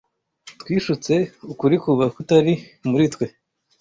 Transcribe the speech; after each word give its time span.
twishutse, 0.61 1.13
ukuri 1.51 1.75
kuba 1.83 2.05
kutari 2.15 2.53
muri 2.91 3.05
twe 3.13 3.25